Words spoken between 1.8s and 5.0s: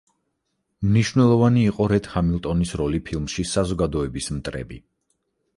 რედ ჰამილტონის როლი ფილმში „საზოგადოების მტრები“.